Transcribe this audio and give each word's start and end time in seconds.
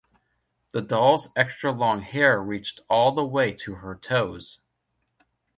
The 0.71 0.81
doll's 0.81 1.29
extra-long 1.35 2.01
hair 2.01 2.41
reached 2.41 2.81
all 2.89 3.11
the 3.11 3.23
way 3.23 3.53
to 3.53 3.75
her 3.75 3.93
toes. 3.93 4.59